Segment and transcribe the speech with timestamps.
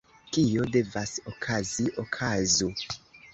[0.35, 2.73] Kio devas okazi, okazu!